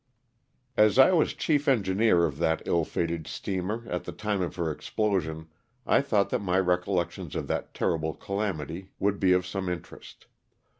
[0.77, 4.41] A S I was chief engineer of that ill fated steamer at ^~^ the time
[4.41, 5.47] of her explosion
[5.85, 10.25] I thought that my recol lections of that terrible calamity would be of some interest.